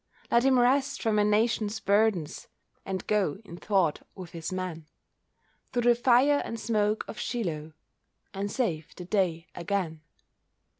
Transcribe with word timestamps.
Let 0.31 0.41
him 0.43 0.57
rest 0.57 0.99
from 0.99 1.19
a 1.19 1.23
nation's 1.23 1.79
burdens, 1.79 2.47
And 2.87 3.05
go, 3.05 3.37
in 3.45 3.57
thought, 3.57 4.01
with 4.15 4.31
his 4.31 4.51
men, 4.51 4.87
Through 5.73 5.83
the 5.83 5.93
fire 5.93 6.41
and 6.43 6.59
smoke 6.59 7.05
of 7.07 7.19
Shiloh, 7.19 7.73
And 8.33 8.51
save 8.51 8.95
the 8.95 9.05
day 9.05 9.45
again. 9.53 10.01